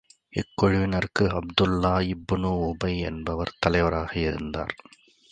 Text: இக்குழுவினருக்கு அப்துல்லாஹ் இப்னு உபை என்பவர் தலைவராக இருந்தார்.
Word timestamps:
இக்குழுவினருக்கு 0.33 1.25
அப்துல்லாஹ் 1.31 2.05
இப்னு 2.05 2.51
உபை 2.69 2.93
என்பவர் 3.01 3.57
தலைவராக 3.59 4.11
இருந்தார். 4.21 4.73